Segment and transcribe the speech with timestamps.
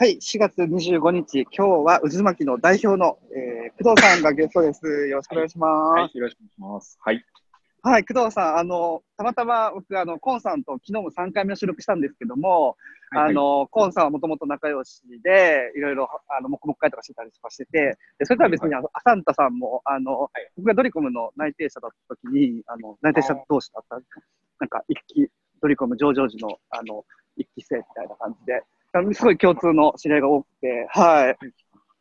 [0.00, 4.86] はい、4月25日、今日は渦巻きの代表の、えー、工藤さんがゲストです。
[5.08, 6.00] よろしくお願いします。
[6.00, 6.98] はい、よろしくお願いします。
[7.02, 7.24] はい。
[7.82, 12.78] はい、工藤さん、あの、たまたま僕、あの、コンさんと昨日も3回目の収録したんですけども、
[13.10, 23.96] はいあの、コンさんはもともと仲良しで、いろいろ、あの、黙々会とかしてたりとかしてて、でそれとは別に、あの、アサンタさんも、あの、僕がドリコムの内定者だった時に、あの、内定者同士だった、
[24.60, 25.28] なんか、一期、
[25.60, 27.04] ドリコム上場時の、あの、
[27.36, 28.62] 一期生みたいな感じで、
[29.14, 31.36] すごい共通の知り合いが多くて、はい。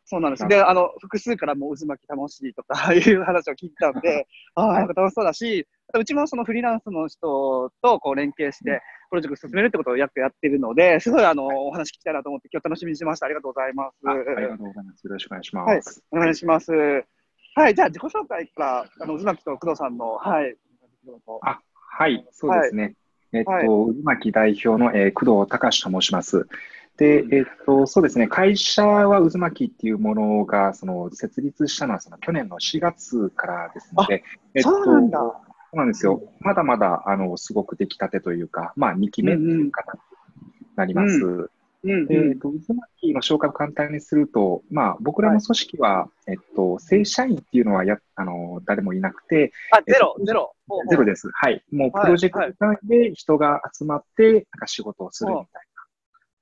[0.06, 0.48] そうなんです。
[0.48, 8.82] で、あの、複数からもう渦巻き楽しいとかいう話を聞いたんで、ああ、楽しそうだし、うちもそのフリーランスの人とこう連携して、
[9.12, 13.28] プロジェクト進めるってことを約やってるので、すごいあの、お話聞きたいなと思って、今日楽しみにしてました。
[13.28, 13.96] ありがとうございます。
[14.06, 15.04] あありがとうございます。
[15.04, 16.72] よろしくお願いしまはいす。、お願いします。
[17.54, 20.56] はい、じゃあ自己紹介から、あの、渦巻きと工藤さんの、はい。
[21.42, 22.96] あ、はい、そうですね。
[23.32, 26.48] えっと、はい渦巻き代表の、えー工藤隆と申します。
[27.00, 35.34] で、えっと、そうですね、会社は渦巻きっていうものが、その、設立したのは、その、去年の4月からですので、えっと、そうなんだそ
[35.74, 36.22] うなんですよ。
[36.42, 40.02] まだまだ、あの、すごく出来たてというか、まあ、2期目っていう形に
[40.76, 41.26] なります。
[41.26, 41.50] うん
[41.82, 50.54] うんえー、と渦巻きの紹介を簡単にすると、まあ、僕らの組織は、えっと、正社員っていうのはやあの誰もいなくて、あ、ゼロ、ゼロ。
[50.90, 51.30] ゼロです。
[51.34, 51.64] はい。
[51.72, 55.69] もうはいプロジェクト単位で人が集まって、なんか仕事をするみたいな。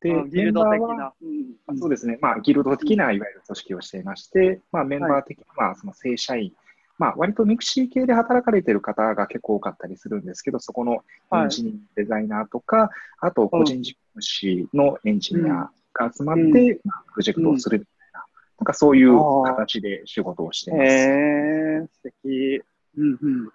[0.02, 1.14] で、あギルド的な。
[1.22, 1.56] うん。
[1.68, 6.54] あそうですね、まあ、ギルド的ないわゆる組織をしていまして、まあ、メンバー的にはその正社員、
[6.98, 12.90] まあ、割とミクシー系で働かれている方が結構多かったりするんですけど、そこのエンジニア、デザイナーとか、
[13.20, 16.80] あと個人事業主のエンジニアが集まって、うん。
[16.86, 18.26] まあプロジェクトをするみたいな、
[18.60, 20.86] なんかそういう形で仕事をしています。
[20.86, 22.64] へえー、素敵。
[22.98, 23.50] うんうん。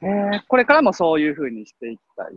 [0.00, 2.34] えー、これからもそういうふうにしていきたい？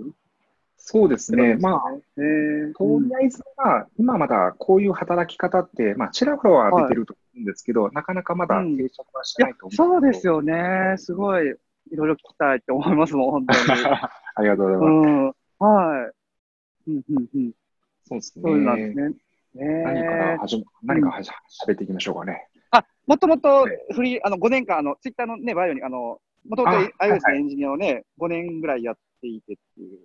[0.84, 1.82] そうですね、まあ、
[2.18, 10.96] えー、とりあえずは、今まだこういう働き方って、まあ、ちらほらは出てると思うんですけど、なかなかまだ定着はしないと思う、そうですよね。
[10.98, 13.60] すごい、いろいろ聞きたいって思いますもん、本当に。
[14.36, 15.08] ありがとうございます。
[15.08, 15.26] うん。
[15.60, 16.90] はい。
[16.90, 17.52] うんうんうん。
[18.04, 18.44] そうですね。
[18.44, 19.14] そうなんですね。
[19.54, 21.30] 何からえー、始め、何からはじ
[21.66, 22.48] 喋っていきましょうかね。
[22.72, 30.00] あ、もともとフリー、あの、5年間、あの、ツイッターのね、バイオに、あの、もともと iOS いのエンジニアをね、5年ぐらいやっていてっていう。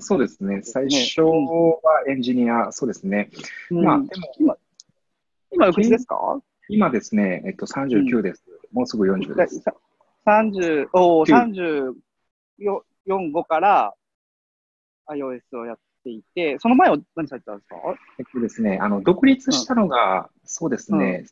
[0.00, 0.62] そうですね。
[0.62, 1.78] 最初は
[2.08, 3.30] エンジニア、そうですね。
[3.70, 4.06] まあ、うん。
[4.06, 4.56] でも、今、
[5.52, 6.40] 今、おいですか？
[6.68, 8.44] 今ですね、えっと、39です。
[8.72, 9.62] もうすぐ40です。
[10.26, 11.94] 30、お9
[13.06, 13.94] 34、5から、
[15.08, 17.76] iOS をやっていて、その前は何されてたんですか？
[18.18, 21.26] えっとですね、あの、独立したのが、そうですね、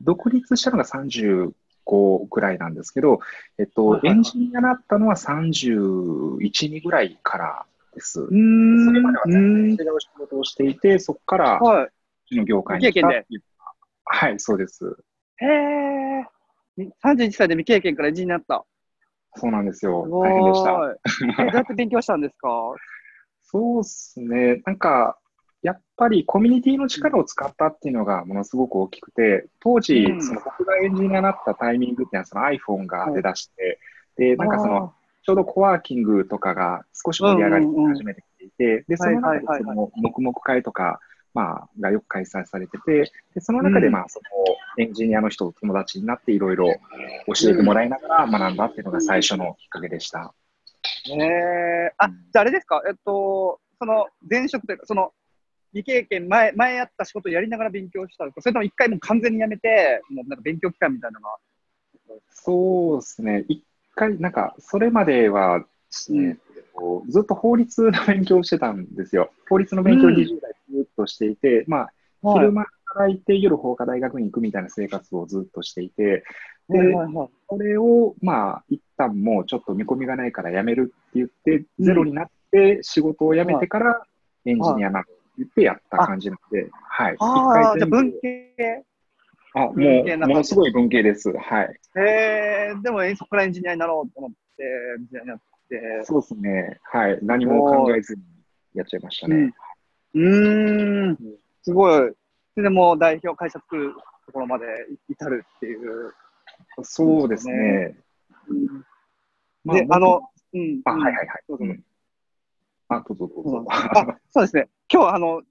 [0.00, 1.52] 独立したのが35
[2.28, 3.20] ぐらいなんですけど、
[3.58, 4.16] えっと、はいはいはい。
[4.16, 8.12] エンジニアになったのは31、2ぐらいからです。
[8.14, 11.88] それまではうーん違う仕事をしていて、そこから、はい。
[11.88, 13.42] この業界に来たっていう
[14.04, 14.96] はい、そうです。
[15.38, 16.26] へえ。
[17.04, 18.64] 31歳で未経験からエンジニアになった。
[19.36, 20.72] そうなんですよ大変でした。
[20.72, 22.48] どうやって勉強したんですか？
[23.42, 24.62] そうですね。
[24.64, 25.18] なんか、
[25.62, 32.44] やっぱりコミュニティの力を使ったっていうのがものすごく大きくて、当時、うんその僕がエンジニアになったタイミングっていうのはその
[32.82, 33.78] iPhone が出だして、
[34.16, 41.00] で、なんかその、ちょうどコワーキングとかが少し盛り上がり始めてきていて、で、その中でその黙々会とか、
[41.32, 46.66] まあ、がよく開催されてて、で、その中でうんまあ、そのエンジニアの人と友達になっていろいろ
[47.26, 50.34] 教えてもらいながら学んだっていうのが最初のきっかけでした。
[51.06, 51.92] へえ。
[51.98, 52.82] あ、じゃああれですか？
[52.88, 55.12] えっと、その前職というか、その
[55.72, 61.36] 未経験前、前やった仕事をやりながら勉強したのか、それとも一回もう完全にやめて、もうなんか勉強期間みたいなのが？
[62.32, 63.44] そうですね。
[63.48, 63.62] 一
[63.94, 66.38] 回、なんか、それまではですね、
[66.72, 69.30] こうずっと法律の勉強をしてたんですよ。
[69.48, 70.16] 法律の勉強をうん。
[70.16, 71.92] 20代ずっとしていて、まあ、
[72.22, 76.24] 昼間働いて夜法科大学に行くみたいな生活をずっとしていて、
[76.68, 76.78] で、
[77.48, 84.02] それを、まあ、一旦もうちょっと見込みがないから辞めるって言って、ゼロになって仕事を辞めてから
[84.44, 87.14] エンジニアなって言ってやった感じなので、はい。
[87.14, 88.84] 一回全部文系
[89.54, 91.32] あ、もう、ものすごい文系です。
[91.32, 91.80] はい。
[91.98, 96.04] へえ、でもえそこからエンジニアになろうと思って、エンジニアになって。
[96.04, 96.78] そうですね。
[96.84, 97.18] はい。
[97.22, 98.22] 何も考えずに
[98.74, 99.52] やっちゃいましたね。
[100.14, 101.18] うーん、
[101.62, 102.12] すごい。
[102.54, 103.94] それでもう代表、会社作る
[104.26, 104.66] ところまで
[105.08, 106.12] 至るっていう。
[106.82, 107.96] そうですね。
[109.64, 110.22] まで、あの、
[110.52, 110.82] うん。
[110.82, 111.42] 僕あ、はいはいはい。
[111.48, 111.84] どうぞうん
[112.88, 113.66] あ、どうぞどうぞ。
[113.68, 114.68] あ、そうですね。
[114.92, 115.42] 今日はあの、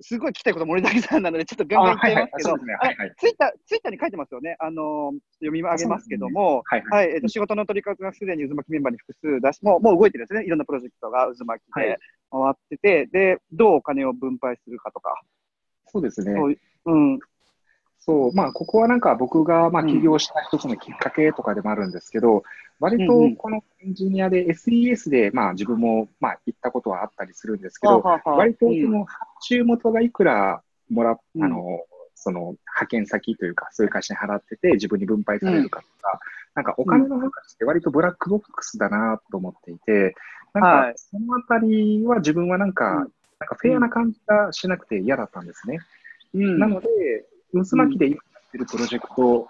[0.00, 2.58] すごい聞きたいこと盛りだくさんなので、ちょっとガンガンいっちゃいますけど、
[3.18, 4.56] ツイッター、ツイッターに書いてますよね。
[4.58, 7.06] あの、読み上げますけども、はいはい。
[7.06, 10.44] はい、えっ、と、仕事の取り方がすでに渦巻きメンバーに複数出し、もう、もう動いてるんですね。
[10.44, 11.98] いろんなプロジェクトが渦巻きで
[12.30, 15.20] 回ってて、で、どうお金を分配するかとか、
[15.88, 16.34] そうですね。
[16.34, 16.56] そう
[16.86, 17.18] うん。
[17.98, 19.88] そう、まあ、ここはなんか僕がまあうん。
[19.88, 22.44] 起業した一つのきっかけとかでもあるんですけど、
[22.78, 23.36] 割うんうん。
[23.36, 28.92] とこのエンジニアで SES でまあ自分もまあ行ったことはあったりするんですけど、割とそうん。
[28.92, 31.44] の発注元がいくらもらっ、うん。
[31.44, 31.80] あの、
[32.14, 36.20] その派遣先というか、そういう会社に払ってて自分に分配されるかとか、
[36.54, 40.14] なんかお金の話って割とブラックボックスだなと思っていて、
[40.54, 40.92] なんはい。
[40.92, 43.12] かそのあたりは自分はなんか、うん。
[43.38, 45.78] なんかフェアな感じがしなくて嫌だったんですね。
[46.34, 46.58] うん。
[46.58, 46.88] なので、
[47.52, 49.48] 渦巻きで今やってるプロジェクト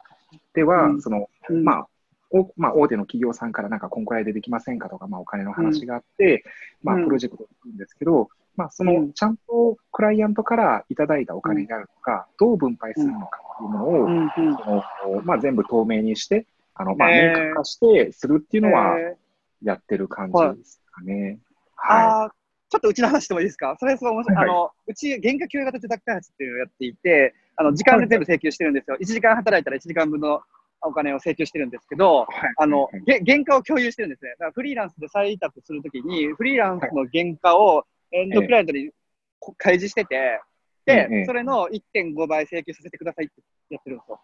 [0.55, 1.03] では、うん。
[1.03, 1.65] その、うん。
[1.65, 1.89] まあ、
[2.31, 6.45] おまあ、大手の企業さんからなんかこんくらいでできませんかとか、まあ、お金の話があって、
[6.83, 14.31] まあ、うんプロジェクトを作るんですけど、まあ、そうの、んちゃんとクライアントからいただいたお金であるとか、どう分配するのかっていうものを、うんうん。
[14.31, 14.83] その
[15.25, 21.39] まあ、全部透明にして、あの、まあ、えー明確化してするっていうのはえーやってる感じですかね。
[21.77, 22.35] はああ、
[22.69, 23.75] ちょっとうちの話してもいいですか？
[23.81, 24.37] それすごい面白い。
[24.37, 28.97] はいあの、うち、原価給与型受託開発っていうのをやっていて、あの、時間で全部請求してるんですよ。
[29.01, 30.43] 1時間働いたら1時間分の
[30.83, 32.35] お金を請求してるんですけど、い。
[32.35, 34.33] はいあのはい、げ原価を共有してるんですね。
[34.33, 38.91] だからフリーランスで再委託するときに、フリーランスの原価をエンドクライアントに
[39.39, 40.41] こ開示してて、
[40.87, 44.21] えでえ、それの1.5倍請求させてくださいってやってるんですよ。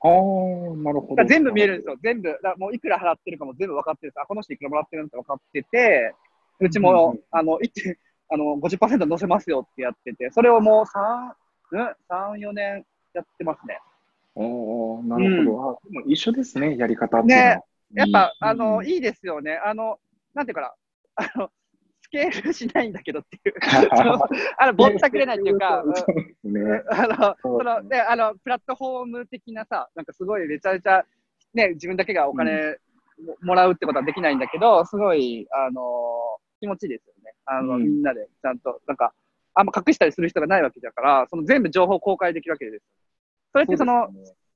[0.00, 1.24] ああ、なるほど。
[1.24, 1.96] 全部見えるんですよ。
[2.02, 2.38] 全部。
[2.42, 4.20] だもういくら払ってるかも全部分かってるんです。
[4.20, 6.14] あ、この人いくらもらってるんって分かってて、
[6.60, 7.96] うちうんうんも、うんあの、1.
[8.30, 11.32] あの50%載せますよってやってて、それをもう3、
[11.72, 11.80] うん、
[12.10, 12.84] 3、4年
[13.14, 13.80] やってますね。
[14.34, 15.88] おーなるほど、あ。
[15.90, 17.26] でも一緒ですね、やり方って。
[17.26, 17.60] ね
[17.94, 19.56] やっぱ、あの、うんいいですよね。
[19.64, 19.98] あの、
[20.34, 20.74] なんていうかな、
[21.16, 21.50] あの、
[22.08, 23.54] スケールしないんだけどっていう。
[24.58, 25.84] あの、ぼったくれないっていうか。
[26.90, 31.04] あの、その、で、あの、プラットフォーム的なさ、なんかすごいめちゃめちゃ、
[31.52, 32.78] ね、自分だけがお金
[33.22, 35.82] ももらうってことはできないんだけど、すごい、あの、
[36.60, 37.34] 気持ちいいですよね。
[37.44, 39.12] あの、うんみんなでちゃんと、なんか、
[39.54, 42.84] あんま隠したりする人がないわけだから、その全部情報公開できるわけです。
[43.52, 44.08] それってその、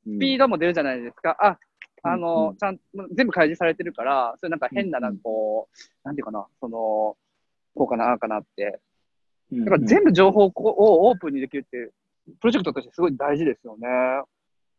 [0.05, 1.37] スピード、ドも出るじゃないですか。
[1.38, 1.58] あ、
[2.05, 2.78] あうんう、んのちゃん
[3.12, 7.16] 全部開示されてるから、それなんか変な、うんなんかこう、なんていうかな、その、
[7.74, 8.80] こうかな、ああかなって。
[9.52, 10.52] うんだから全部情報を
[11.08, 11.90] オープンにできるって、
[12.40, 13.86] プロジェクトとしてすごい大事ですよね。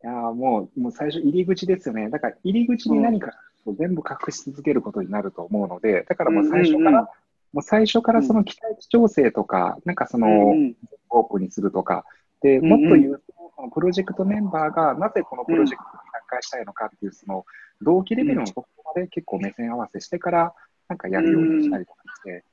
[0.03, 2.09] いやーもう、もう最初入り口ですよね。
[2.09, 3.33] だから入り口に何か
[3.65, 7.07] を全部隠し続けることになると思うので、だからもう最初から、うんうん
[7.53, 10.73] もう最初からその期待値調整とか、なんかその、うん
[11.15, 12.03] オープンにするとか、
[12.41, 12.81] で、うんうん。
[12.81, 17.45] もっと言うと、そのプロジェクトメンバーがなぜこのプロジェクトに参加したいのかっていう、その
[17.81, 20.53] 動機レベルのところまで結構目線合わせしてから、
[20.87, 22.43] なんかやるようにしたりとかして、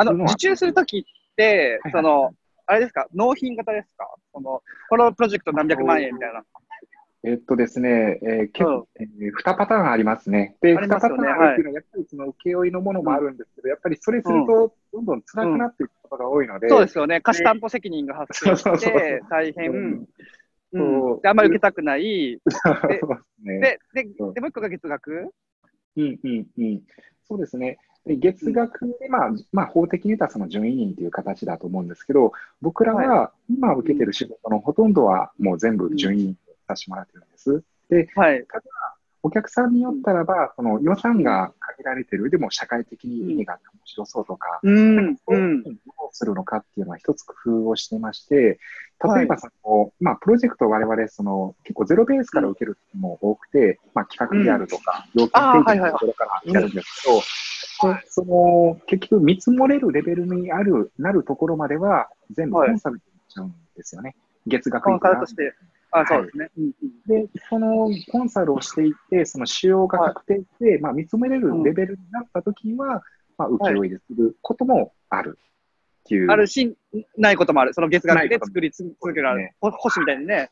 [0.00, 1.02] あの、受注するときっ
[1.36, 2.34] てはい、その、
[2.66, 4.08] あれですか、納品型ですか？
[4.32, 6.42] その、このプロジェクト何百万円みたいな。
[7.22, 10.56] えっとですね、えー結うん構、えー2パターンありますね。
[10.62, 17.20] で、2ねパターンあるっていうのは、やっぱりその請負のものもあるんですけど、やっぱりそれすると、どんどん辛くなっていくことが多いので、そうですよね。
[17.20, 19.70] 貸し担保責任が発生して、大変。
[19.70, 20.06] うん
[21.24, 22.02] あんまり受けたくない。
[22.02, 22.40] で。
[23.92, 24.04] で、
[24.34, 25.30] でもう一個が月額？
[25.96, 26.82] うんうんうん。
[27.24, 27.78] そうですね。
[28.06, 36.36] で月額で、まあ、まあ、法的に言ったらその準委任という形だと思うんですけど、僕らが今受けてる仕事のほとんどはもう全部準委任
[36.66, 37.62] させてもらってるんです。
[37.90, 38.44] で、はい。
[39.22, 45.14] お客さんによったらば、その予算が限られてる、でも社会的に意味があって面白そうとか、うん。
[45.16, 48.58] どうするのかっていうのは一つ工夫をしてまして、
[49.16, 55.30] 例えばその、まあ、プロジェクトを我々その結構ゼロベースから受けることも多くて、まあ、企画であるとか、要件
[55.64, 57.20] 提示のところからやるんですけど、
[57.82, 64.16] でその結局見積もれるレベルにあるなるところまでは全部コンサルになっちゃうんですよね。
[64.46, 65.54] 月額コンいくらサルとして。
[65.92, 66.50] あ、そうですね。
[67.06, 73.02] で、そのコンサルをしていって、その仕様が確定して、まあ、見積もれるレベルになったときには、
[73.36, 76.30] まあ、請負いですることもあるっていう。
[76.30, 76.76] あるし、
[77.16, 77.74] ないこともある。
[77.74, 79.50] その月額で作り続けるある。
[79.60, 80.50] ほ星みたいにね。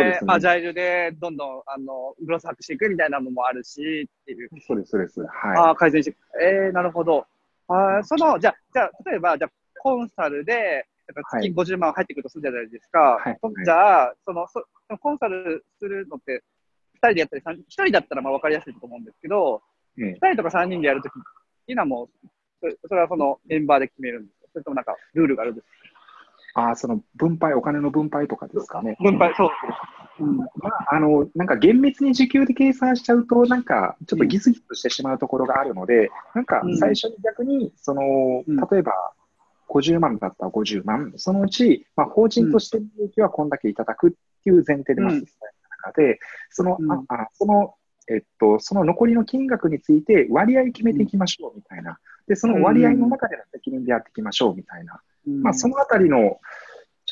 [0.00, 4.48] えーアジャイルでどんどんあのグロスハックしていくみたいなのもあるしっていう。
[4.66, 5.20] そうです、そうです。
[5.20, 5.30] はい。
[5.58, 6.18] ああ、改善していく。
[6.42, 7.26] えー、なるほど。
[7.68, 10.86] あーその、じゃあ、じゃあ例えば、じゃあコンサルで、
[11.30, 13.18] 月50万入ってくるとするじゃないですか。
[13.22, 14.64] はいそじゃあ、そのそ
[15.00, 16.42] コンサルするのって、
[16.94, 19.62] 2人でやったり、1人だったらまあ分かりやすいと思うんですけど、
[19.98, 21.14] ええ2人とか3人でやるときっ
[21.66, 24.46] ていうのはもう、それはそのメンバーで決めるんですか？
[24.52, 25.66] それともなんかルールがあるんです
[26.54, 26.62] か？
[26.62, 28.96] ああ、その分配、お金の分配とかですかね。
[29.00, 29.50] 分配、そう。
[30.20, 30.36] うん。
[30.36, 30.46] ま
[30.90, 36.76] あ、あの、なんか厳密に時給で計算しちゃうと、なんかちょっとギスギスしてしまうところがあるので、なんかうん。
[36.78, 38.02] 最初に逆に、その、
[38.46, 38.56] うん。
[38.56, 38.92] 例えば、
[39.68, 44.10] 50万だったら50万、そのうち、まあ、法人としての利益はこんだけいただくっ
[44.44, 45.38] ていう前提でまずうん伝え
[45.84, 46.18] た中で、
[46.50, 46.92] その、うん。
[46.92, 47.74] ああその、
[48.08, 51.98] えっと、その残りの金額について割合決めていきましょうみたいな。
[52.26, 55.00] で、その割合の中での責任でやっていきましょうみたいな。
[55.26, 56.40] まあ、そのあたりの、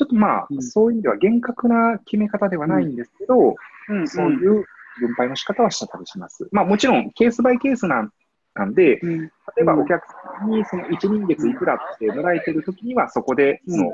[0.01, 0.63] ちょっとまあ、うん。
[0.63, 3.55] そういう意味では厳格な決め方ではないんですけど、
[3.87, 4.07] うん。
[4.07, 4.65] そういう
[4.99, 6.49] 分配の仕方はしてたりします。
[6.51, 8.11] まあもちろんケースバイケースなん
[8.55, 9.19] なんで、うん。
[9.21, 9.29] 例
[9.61, 10.01] えばお客
[10.39, 13.91] さんにその一人月いくらってもらえてるときには、そこでその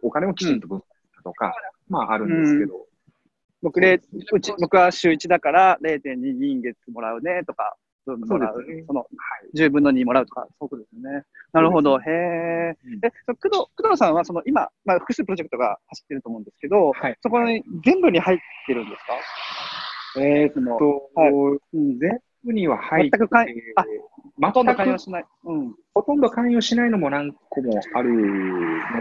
[0.00, 1.54] お金をきちんと分配するとか、
[1.90, 2.86] まああるんですけど、
[3.60, 4.00] 僕で、
[4.32, 7.76] うち、僕は週1だから0.2人月もらうねとか、
[8.16, 8.54] 分もらう。
[8.54, 9.06] そうですねその、
[9.56, 11.24] 10分の2もらうとか、そうですよね。
[11.52, 11.98] なるほど。
[11.98, 12.76] へえ。
[12.84, 17.16] うんで、その工藤、工藤さんはその今、まあ複数プロジェクトが走ってると思うんですけど、はい。
[17.20, 19.12] そこに全部に入ってるんですか？
[20.20, 21.30] えーっそのと、はい
[21.74, 21.98] うん。
[21.98, 23.84] 全部には入って、全く関あ
[24.46, 25.24] ほとんど関全く与しない。
[25.44, 25.74] うん。
[25.94, 28.16] ほとんど関与しないのも何個もあるの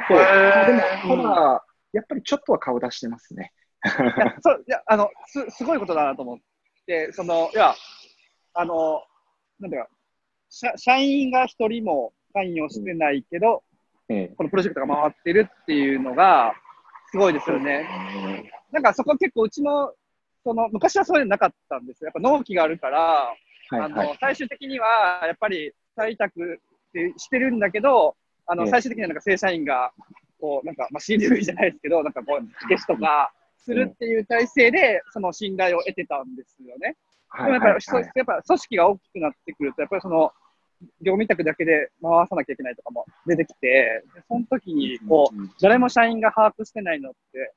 [0.08, 0.74] と、へーで
[1.16, 1.64] も、ただ、
[1.94, 3.52] やっぱりちょっとは顔出してますね。
[3.86, 6.38] いや、そう、いや、あの、す、すごいことだなと思っ
[6.86, 7.74] て、その、いや、
[8.60, 9.02] あの、
[9.62, 9.88] なんだか、
[10.50, 13.64] 社社員が一人も関与してないけど、
[14.10, 16.54] えこのプロジェクトが回ってるっていうのが、
[17.10, 17.88] すごいですよね。
[18.46, 19.94] えなんかそこ結構うちの、
[20.44, 22.08] その、昔はそういうのなかったんですよ。
[22.08, 23.36] やっぱ納期があるから、は
[23.78, 29.94] いはいあの、最終的には、やっぱり採択ってしてるんだけど、あの、ええ最終的にはなんか正社員が、
[30.42, 36.98] こう、なんか、まあ、新入じゃないですけど、なんかこう、ゲストがするっていう体制で、その信頼を得てたんですよね。
[37.38, 37.68] でもやっぱ
[38.00, 40.32] り、やっぱ組織が大きくなってくると、やっぱりその、
[41.02, 47.54] 業務委託だけで回さなきゃいけないとかも出てきて、でその時に、こう、うん誰も社員が把握してないのって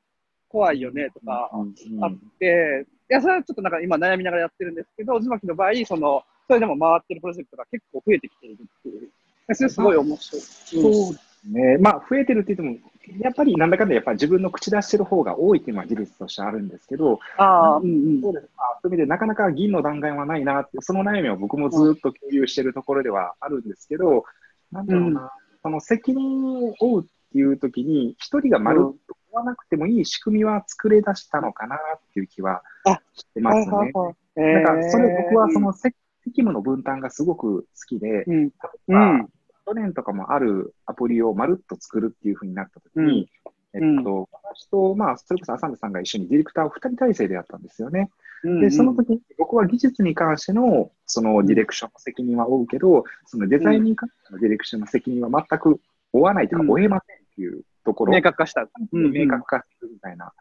[0.49, 9.11] 怖いよねとかあって、いや、それはちょっとなんか今悩みながらやってるんですけど、渦巻きの場合、その、それでも回ってるプロジェクトが結構増えてきているっていう。
[9.55, 10.41] それすごい面白い。
[10.43, 11.79] そうですね。
[11.79, 18.21] まあ、増えてるって言っても、やっぱりなんだかんだやっぱり自分の口出してる方が多いっていうのは事実としてあるんですけど、ああ、うんうん。
[18.23, 18.49] そうです。
[18.57, 24.25] まあ、そういう意味でなかなか銀の弾丸はないなって、その悩みを僕もずっと共有してるところではあるんですけど、
[24.71, 31.79] なんだろうな、その責任を負うっていう時に、一人がまるっと負わなくてもいい仕組みは作れ出したのかなっ
[32.13, 33.77] ていう気はあしてますね。
[33.77, 39.29] はいはいだから、それ僕はその、の責務の分担がすごく好きで、うん。
[39.67, 43.29] 去年とかもあるアプリをまるっと作るっていうふうになったときに、
[43.75, 43.97] うん。
[43.99, 48.11] えっと、私と、まあ、それこそ浅野さんが一緒にディレクターを2人体制でやったんですよね。
[48.45, 55.81] うんで、その時に僕は技術に関してのそのディレクションの責任は負うけど、そのデザインに関してのディレクションの責任は全く
[56.13, 58.13] 負わないというか、うん負えませんっていうところ。
[58.13, 58.63] を明確化した。
[58.93, 60.33] うん明確化するみたいな、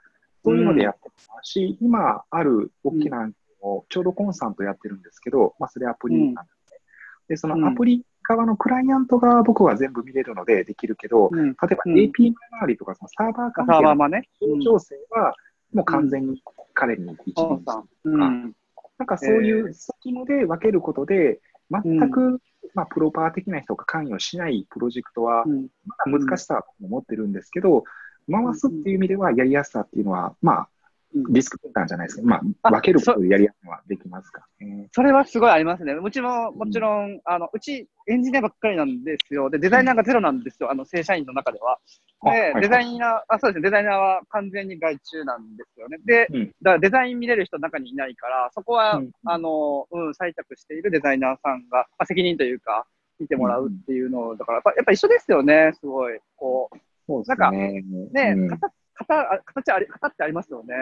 [0.44, 1.00] そういうのでやって
[1.30, 3.30] ますし、今ある大きな
[3.90, 6.80] ちょうどコンスタントやってるんですけど、まあ、それアプリなんですね。
[7.28, 11.50] で、そのアプリ側のクライアントが僕は全部見れるのでできるけど、うん。
[11.50, 14.30] 例えばうん API 周りとかそのサーバー関係のサーバーマね。
[14.64, 15.36] 調整は
[15.74, 16.42] もう完全に
[16.74, 17.88] 彼に一任してコンさん。
[18.04, 18.56] うん。
[18.98, 22.40] なんかそういう先ので分けることで、全く、
[22.76, 25.46] まあ、プロパー的な人が関与しないプロジェクトは、
[26.06, 27.84] 難しさは持ってるんですけど、
[28.30, 30.70] 回すっていう意味ではやりやすさっていうのは、まあ、
[31.14, 34.88] リスク分担じゃないですけど、まあ、あ分けることでやりやすさはできますかね。
[34.92, 35.94] それはすごいありますね。
[35.94, 39.50] うちももちろん、あの、うちエンジニアばっかりなんですよ。
[39.50, 40.72] で、デザイナーがゼロなんですよ。
[40.72, 41.80] あの、正社員の中では。
[42.24, 43.64] で、あはいはいデザイナー、あ、そうですね。
[43.64, 45.98] デザイナーは完全に外注なんですよね。
[46.06, 52.86] で、うんだからデザイン見れる人中にいないから、そこは、うんあの、うん、採択しているデザイナーさんが、まあ、責任というか、
[53.20, 55.72] 見てもらうっていうのを、だからやっぱ、やっぱ一緒ですよね。
[55.80, 56.20] すごい。
[56.36, 56.78] こう、
[57.08, 57.84] そうですね。
[58.12, 58.72] ね、うん型、
[59.04, 60.76] 型、あ形あり、型ってありますよね。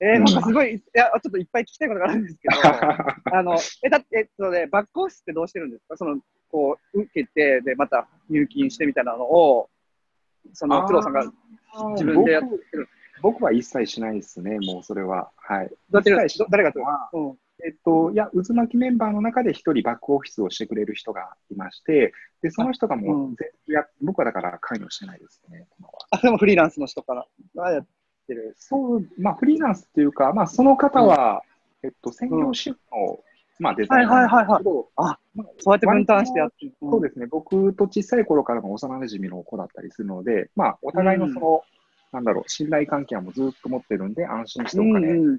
[0.00, 2.54] えー、うんなんかすごい、いや、ちょっといっぱい聞きたいことがあるんですけど、
[3.36, 5.96] あの、え、だって、えっとね、バックオフィスってどうしてるんですか？
[5.96, 6.20] その、
[6.50, 9.68] こう、受けて、で、また入金してみたいなのを、
[10.52, 11.24] その、工藤さんが
[11.92, 12.88] 自分でやってる。
[13.20, 15.32] 僕僕は一切しないですね、もうそれは。
[15.36, 15.70] はい。
[15.90, 16.26] 誰がや
[16.70, 16.84] ってる？
[16.84, 17.38] はうん。
[17.64, 25.66] えっと、いや、渦巻きメンバーの中で一人バックオフィスをしてくれる人がいまして、で、その人がもうんう全部や、僕はだから関与してないですね。
[26.10, 27.86] あ、でもフリーランスの人からがやっ
[28.26, 28.54] てる。
[28.58, 31.42] そう、まあ、フリーランスっていうか、まあ、その方は、
[31.82, 33.20] えっと、専業主婦の、
[33.58, 36.72] まあ、デザイナーなんですけど、あ、まあそうやって分担してやってる。
[36.80, 41.62] そうですね、僕と小さい頃からの幼馴染の子だったりするので、まあ、お互いのその、
[42.12, 45.34] なんだろう、信頼関係はもうずっと持ってるんで、安心しておうん金をうん。
[45.34, 45.38] っ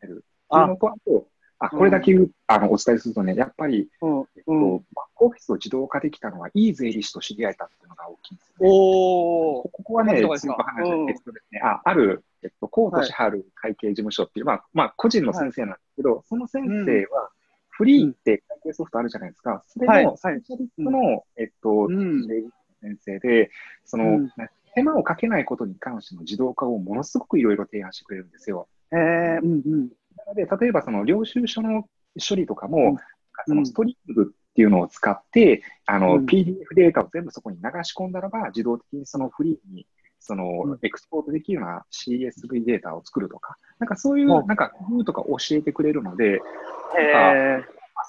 [0.00, 1.26] てるっていうのと、あと、
[1.58, 4.20] あ、これだけ言うあのお伝えするとね、やっぱり、うん。
[4.36, 4.78] えっうん。
[4.78, 8.70] とバックオフィスを自動化できたのは、いい税理士と知り合えたっていうのが大きいんですよね。
[8.70, 9.68] おー。
[9.72, 13.14] ここはね、すごく話うんえっとですね、あある、えっと、高俊治
[13.54, 17.30] 会計事務所っていう、まあ、まあ、個人の先生なんですけど、その先生は、
[17.68, 19.62] フリーって会計ソフトあるじゃないですか。
[19.66, 20.04] それはい。
[20.04, 23.50] のスペシャリストの、えっと、先生で、
[23.84, 24.30] その、うん。
[24.74, 28.68] 手間をかけないことに関しての自動化をものすごくいろいろ提案してくれるんですよ。
[28.92, 29.88] えー、うんうん。
[30.16, 31.88] なので、例えばその領収書の
[32.28, 32.72] 処理とかうん。
[32.72, 32.98] も、
[33.46, 36.26] そのストリングっていうのを使って、あの、うん。
[36.26, 39.86] PDF データを全部そこに流し込んだらば、自動的にそのフリーに、
[40.18, 40.78] その、うん。
[40.82, 46.40] エクスポートできるような CSV データを作るとか、なんかそういうう、んなんか工夫とか教えてくれるので、へ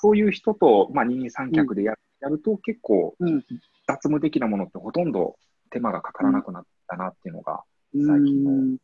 [0.02, 3.44] そういう人と、まあ、二人三脚でや,、やると結構ーうん。
[3.88, 5.36] 雑務的なものってほとんど
[5.70, 8.78] 手間がかからなくなったなっていうのが、う最近の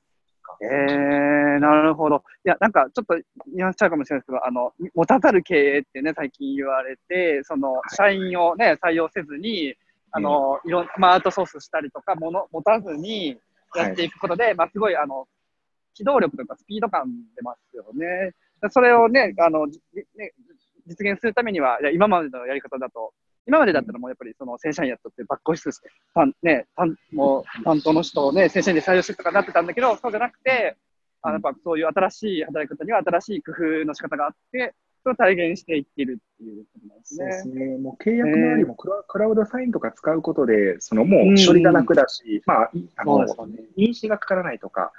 [0.54, 2.24] んえー、なるほど。
[2.46, 9.76] いや、なんかちょっとニュアンスちゃうかもしれないですけど、あの、持たざる経営ってね、最近言われて、その、社員をね、採用せずに、
[10.12, 13.38] あの、いろん、まあ、アウトソースしたりとか、もの、持たずに
[13.76, 15.28] やっていくことで、まあ、すごい、あの、
[15.94, 18.34] 機動力とかスピード感出ますよね。
[18.70, 19.82] それをね、あの、じ
[20.16, 20.32] ね、
[20.86, 23.14] 実現するためには、いや今までのやり方だと、
[23.48, 30.76] 今までだったらもうやっぱりその正社員やったってバックオフィスして、担ね、担もう担当の人をね、正社員で採用してとかなってたんだけど、そうじゃなくて、
[31.22, 37.66] あのやっぱそういう新しい働き方には新しい工夫の仕方があって、それを体現していってるっていうことなんですそうですね。
[37.68, 37.78] ね。
[37.78, 44.92] もう契約周りもクラ,、クラウドサインとか使うことで、そのもう処理が楽だし、まあ、いあの、ね認識がかからないとか、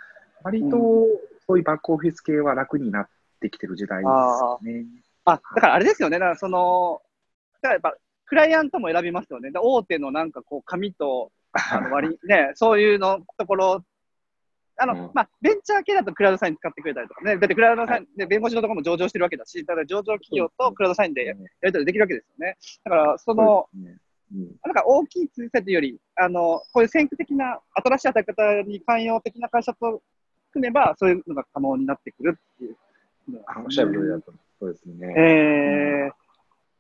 [0.42, 1.06] 割と
[1.46, 3.08] そういうバックオフィス系は楽になっ
[3.40, 4.86] てきてる時代ですよね。
[5.24, 6.18] あ、だからあれですよね。
[6.18, 7.02] だからその、
[7.60, 7.96] だからやっぱ、
[8.28, 9.50] クライアントも選びますよね。
[9.50, 13.84] で大手のなんかこう、紙と、あの割り、 ね、そういうのところ、
[14.80, 17.36] あの、うんまあ、ベンチャー系だとクラウドサイン使ってくれたりとかね。
[17.36, 21.38] だってクラウドサイン、で弁護士のところも上場してるわけだし、だから上場企業とクラウドサインでやり
[21.72, 22.56] 取りできるわけですよね。
[22.84, 24.00] だから、その、そうん
[24.62, 30.02] なんか大きいツールセットより、あの、こういう先駆的な、新しい働き方に寛容的な会社と
[30.52, 32.76] 組めば、そういうのが可能になってくるっていう
[33.64, 34.32] おっしゃる通りだと。
[34.60, 35.14] そうですね。
[35.16, 36.12] えー、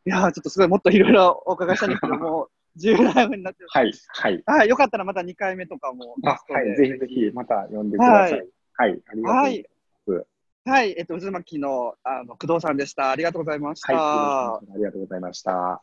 [0.08, 3.68] いやーちょっとすごいもっといろいろお伺いしたいんですけど、 もう17分になってる。
[3.68, 4.42] はい、はい。
[4.46, 6.38] はい、よかったらまた2回目とかもゲあ。
[6.48, 8.32] はい、ぜひぜひ、また呼んでください。
[8.32, 8.38] は
[8.76, 9.68] はいい、ありがとうござい
[10.06, 10.26] ます。
[10.64, 13.10] はい、えっと、渦巻きのあの工藤さんでした。
[13.10, 13.92] ありがとうございました。
[13.92, 15.82] はい、はありがとうございました。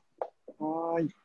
[0.60, 1.25] ーい。